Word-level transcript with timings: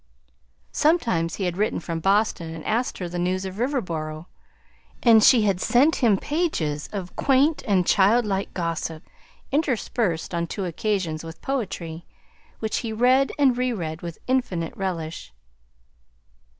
Sometimes 0.71 1.35
he 1.35 1.43
had 1.43 1.57
written 1.57 1.79
from 1.79 1.99
Boston 1.99 2.55
and 2.55 2.65
asked 2.65 2.97
her 2.97 3.07
the 3.07 3.19
news 3.19 3.45
of 3.45 3.59
Riverboro, 3.59 4.25
and 5.03 5.23
she 5.23 5.43
had 5.43 5.61
sent 5.61 5.97
him 5.97 6.17
pages 6.17 6.89
of 6.91 7.15
quaint 7.15 7.61
and 7.67 7.85
childlike 7.85 8.51
gossip, 8.55 9.03
interspersed, 9.51 10.33
on 10.33 10.47
two 10.47 10.65
occasions, 10.65 11.23
with 11.23 11.39
poetry, 11.43 12.07
which 12.57 12.77
he 12.77 12.91
read 12.91 13.31
and 13.37 13.59
reread 13.59 14.01
with 14.01 14.17
infinite 14.25 14.75
relish. 14.75 15.31